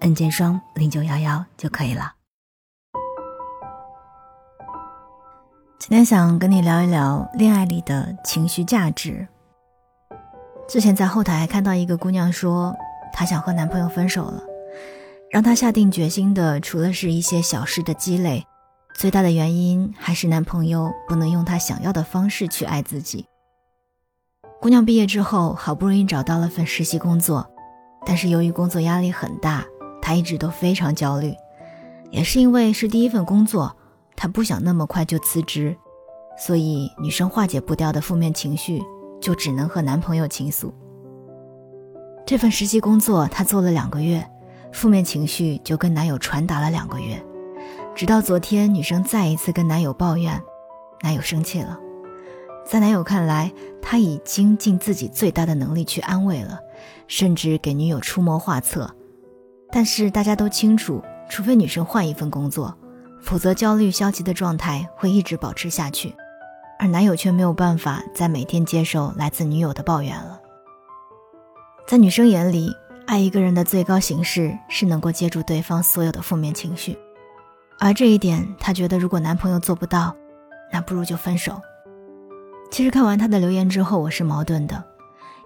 [0.00, 2.12] N 键双零九幺幺就可以了。
[5.78, 9.26] 今天想跟你聊一聊恋爱里的情绪价值。
[10.68, 12.74] 之前在后台看到一个姑娘说，
[13.12, 14.42] 她想和男朋友分手了，
[15.30, 18.44] 让她下定决心的，除了是一些小事的积累，
[18.94, 23.26] 最大的原因还是男朋友不能用她想要的方式去爱自己。
[24.60, 27.48] 姑娘毕业之后，好不容易找到了份实习工作，
[28.04, 29.64] 但是由于工作压力很大。
[30.00, 31.34] 她一直都非常焦虑，
[32.10, 33.76] 也是因为是第一份工作，
[34.14, 35.76] 她不想那么快就辞职，
[36.38, 38.82] 所以女生化解不掉的负面情绪，
[39.20, 40.72] 就只能和男朋友倾诉。
[42.24, 44.28] 这份实习工作她做了两个月，
[44.72, 47.24] 负面情绪就跟男友传达了两个月，
[47.94, 50.40] 直到昨天，女生再一次跟男友抱怨，
[51.02, 51.78] 男友生气了。
[52.68, 56.58] 在男友看来，他已经尽自己最大的能力去安慰了，
[57.06, 58.92] 甚至给女友出谋划策。
[59.70, 62.74] 但是大家都清楚，除非女生换一份工作，
[63.20, 66.14] 否则焦虑消极的状态会一直保持下去，
[66.78, 70.40] 而男友却没有办法再每天接受来自女友的抱怨了。
[71.86, 72.74] 在女生眼里，
[73.06, 76.98] 爱一个人的最高形式是能够接住对方所有的负面情绪，
[77.78, 80.14] 而这一点，她觉得如果男朋友做不到，
[80.72, 81.60] 那不如就分手。
[82.70, 84.82] 其实看完她的留言之后，我是矛盾的。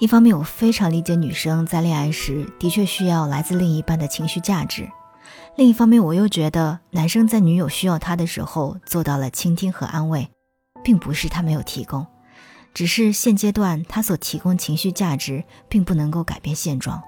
[0.00, 4.84] 一方面，我非常理解女生在恋爱时的确需要来自另一半的情绪价值；
[5.56, 10.28] 另一方面，我又觉得男生在女友需要他的时候做到了倾听和安慰，
[10.84, 12.06] 并不是他没有提供，
[12.72, 17.02] 只是现阶段他所提供情绪价值并不能够改变现状。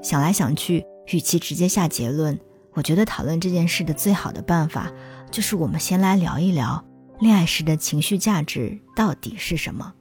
[0.00, 2.38] 想来想去，与其直接下结论，
[2.74, 4.88] 我觉得讨论这件事的最好的办法
[5.32, 6.84] 就是我们先来聊一聊
[7.18, 9.94] 恋爱时的情绪价值到底是什么。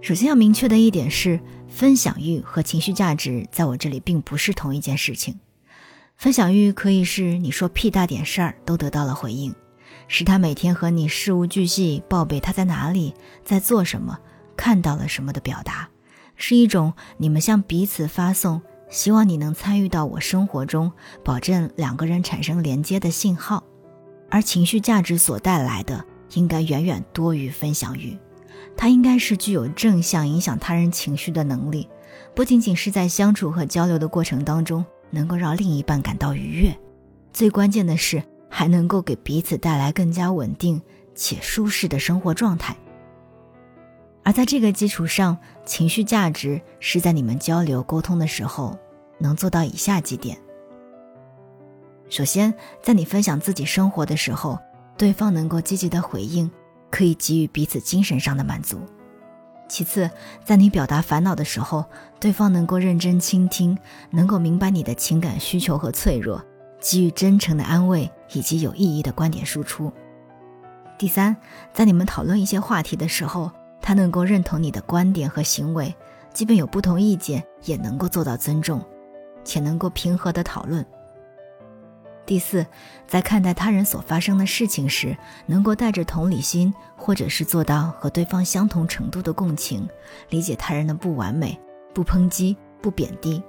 [0.00, 1.38] 首先要明确的一点是，
[1.68, 5.38] 分享欲和情绪价值在我这里并不是同一件事情。
[6.16, 9.54] 分享欲可以是你说屁大点事儿都得到了回应，
[10.06, 13.12] 是他每天和你事无巨细报备他在哪里、
[13.44, 14.18] 在做什么、
[14.56, 15.88] 看到了什么的表达，
[16.36, 20.90] 是一种你们向彼此发送希望你能参与到我生活中，
[21.24, 23.62] 保证两个人产生连接的信号。
[24.30, 26.04] 而情绪价值所带来的，
[26.34, 28.16] 应该远远多于分享欲。
[28.80, 31.88] 它应该是具有正向影响他人情绪的能力，
[32.32, 36.78] 不仅仅是在相处和交流的过程当中能够让另一半感到愉悦，
[37.32, 40.80] 最关键的是还能够给彼此带来更加稳定
[41.16, 42.76] 且舒适的生活状态。
[44.22, 48.78] 而在这个基础上，情绪价值是在你们交流沟通的时候
[49.18, 50.38] 能做到以下几点：
[52.08, 54.56] 首先，在你分享自己生活的时候，
[54.96, 56.48] 对方能够积极的回应。
[56.90, 58.80] 可以给予彼此精神上的满足。
[59.68, 60.10] 其次，
[60.44, 61.84] 在你表达烦恼的时候，
[62.18, 63.76] 对方能够认真倾听，
[64.10, 66.42] 能够明白你的情感需求和脆弱，
[66.80, 69.92] 给予真诚的安慰以及有意义的观点输出。
[70.96, 71.36] 第三，
[71.72, 75.94] 在你们讨论一些话题的时候，他能够认同你的观点和行为，
[76.32, 78.82] 即便有不同意见，也能够做到尊重，
[79.44, 80.84] 且能够平和的讨论。
[82.28, 82.66] 第四，
[83.06, 85.16] 在看待他人所发生的事情时，
[85.46, 89.88] 能够带着同理心，或者是做到和对方相同程度的共情，
[90.28, 91.58] 理解他人的不完美，
[91.94, 93.42] 不抨击，不贬低。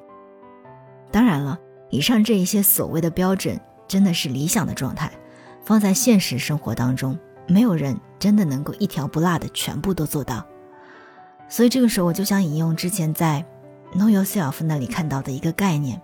[1.11, 5.11] 当然了，以上这一些所谓的标准，真的是理想的状态，
[5.61, 7.19] 放在现实生活当中，
[7.49, 10.45] 没有人真的能够一条不落的全部都做到。
[11.49, 13.45] 所以这个时候，我就想引用之前在
[13.93, 16.01] Know Yourself 那里看到的一个概念，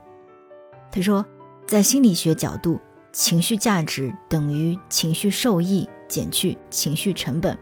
[0.91, 1.25] 他说。
[1.67, 2.79] 在心理学角度，
[3.11, 7.57] 情绪价值等于情绪受益减去情绪成本，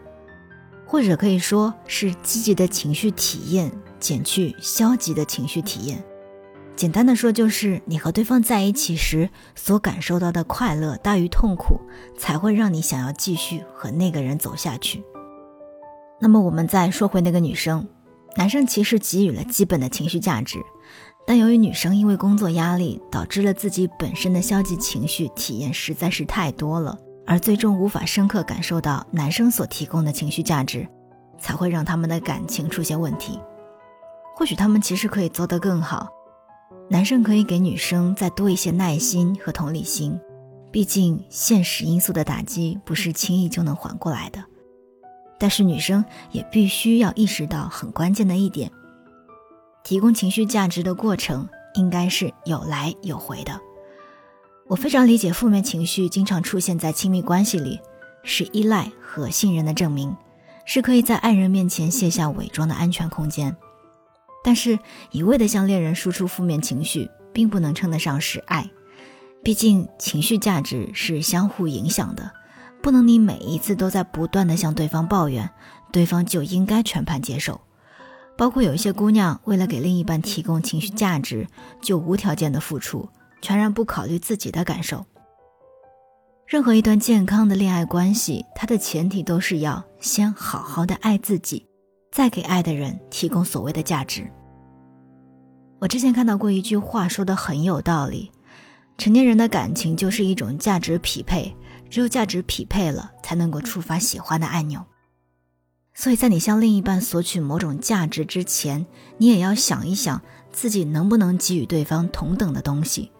[0.86, 6.04] 或者可以说是积极的情绪体验减去消极的情绪体验。
[6.76, 11.80] 简单的说，就是你和对方在一起时所感受到的快乐大于痛苦，
[12.18, 15.02] 才会让你想要继续和那个人走下去。
[16.20, 17.88] 那么，我们再说回那个女生，
[18.36, 20.58] 男生其实给予了基本的情绪价值。
[21.26, 30.86] 但由于女生因为工作压力，导致了自己本身的消极情绪体验实在是太多了，而最终无法深刻感受到男生所提供的情绪价值，
[31.38, 33.40] 才会让他们的感情出现问题。
[34.36, 36.08] 或许他们其实可以做得更好，
[36.90, 40.20] 男生可以给女生再多一些耐心和同理心，
[40.70, 44.44] 毕竟现实因素的打击不是轻易就能缓过来的。
[45.38, 48.70] 但是女生也必须要意识到很关键的一点：
[49.84, 53.60] 提供情绪价值的过程应该是有来有回的。
[54.66, 57.78] 我非常理解负面情绪经常出现在亲密关系里，
[58.22, 60.16] 是依赖和信任的证明，
[60.64, 63.54] 是可以在爱人面前卸下伪装的安全空间。
[64.42, 64.78] 但是，
[65.10, 68.70] 一味的向恋人输出负面情绪，并不能称得上是爱。
[69.42, 72.30] 毕竟，情绪价值是相互影响的，
[72.82, 75.50] 不能你每一次都在不断的向对方抱怨，
[75.92, 77.60] 对方就应该全盘接受。
[78.36, 81.46] 包括有一些姑娘，为了给另一半提供情绪价值，
[81.80, 83.08] 就无条件的付出，
[83.40, 85.04] 全然不考虑自己的感受。
[86.46, 91.66] 任何一段健康的恋爱关系，它的前提都是要先好好的爱自己。
[92.12, 94.30] 再给爱的人提供所谓的价值。
[95.80, 98.30] 我之前看到过一句话，说的很有道理：
[98.96, 101.52] 成年人的感情就是一种价值匹配，
[101.90, 104.80] 只有价值匹配了，才能够触发喜欢的按钮。
[106.04, 108.84] 所以在你向另一半索取某种价值之前，
[109.16, 110.20] 你也要想一想
[110.52, 113.10] 自己能不能给予对方同等的东西。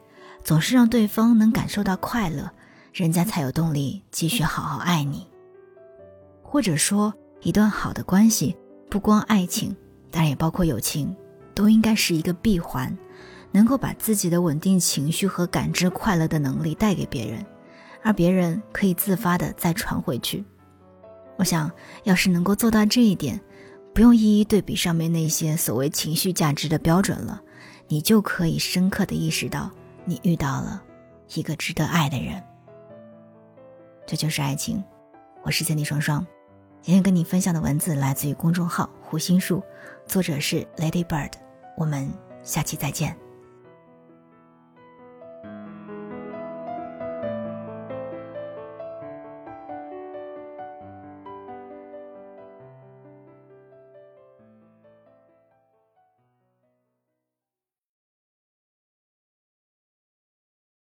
[0.43, 2.51] 总是让对方能感受到快乐，
[2.93, 5.27] 人家才有动力继续好好爱你。
[6.43, 8.55] 或者说，一段好的关系。
[8.91, 9.75] 不光爱情，
[10.11, 11.17] 当然也包括友情，
[11.55, 12.95] 都应该是一个闭环，
[13.51, 17.47] 能够把自己的稳定情绪和感知快乐的能力带给别人，
[18.03, 20.45] 而别人可以自发的再传回去。
[21.37, 21.71] 我想
[22.05, 23.41] 要是能够做到这一点，
[23.93, 27.43] 不用一一对比上面那些所谓情绪价值的标准了，
[27.89, 29.71] 你就可以深刻的意识到，
[30.05, 30.83] 你遇到了
[31.35, 32.43] 一个值得爱的人。
[34.07, 34.83] 这就是爱情。
[35.43, 36.25] 我是千里双双。
[36.81, 39.63] 今天跟你分享的文字来自于公众号“胡心树”，
[40.07, 41.33] 作者是 Lady Bird。
[41.77, 42.11] 我们
[42.43, 43.24] 下期再见。